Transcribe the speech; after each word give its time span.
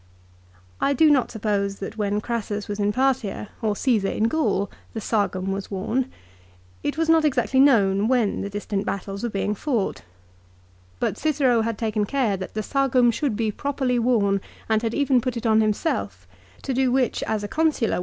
I 0.79 0.93
do 0.93 1.11
not 1.11 1.29
suppose 1.29 1.75
that 1.75 1.95
when 1.95 2.21
Crassus 2.21 2.67
was 2.67 2.79
in 2.79 2.91
Parthia, 2.91 3.49
or 3.61 3.75
Csesar 3.75 4.05
in 4.15 4.23
Gaul, 4.23 4.71
the" 4.95 4.99
sagum" 5.09 5.49
was 5.53 5.69
worn. 5.69 6.09
It 6.81 6.97
was 6.97 7.07
not 7.07 7.23
exactly 7.23 7.59
known 7.59 8.07
when 8.07 8.41
the 8.41 8.49
distant 8.49 8.83
battles 8.83 9.21
were 9.21 9.29
being 9.29 9.53
fought. 9.53 10.01
But 10.99 11.19
Cicero 11.19 11.61
had 11.61 11.77
taken 11.77 12.05
care 12.07 12.35
that 12.35 12.55
the 12.55 12.63
sagum 12.63 13.11
should 13.13 13.35
be 13.35 13.51
properly 13.51 13.99
worn, 13.99 14.41
and 14.67 14.81
had 14.81 14.95
even 14.95 15.21
put 15.21 15.37
it 15.37 15.45
on 15.45 15.61
himself, 15.61 16.25
to 16.63 16.73
do 16.73 16.91
which 16.91 17.21
as 17.27 17.43
a 17.43 17.47
Consular 17.47 17.47
was 17.47 17.47
not 17.47 17.51
1 17.51 17.51
Suetonius, 17.51 17.51
Augustus, 17.51 17.79
xi. 17.79 17.85
2 17.85 17.85
Tacitus, 17.85 17.93
Ann. 17.93 17.99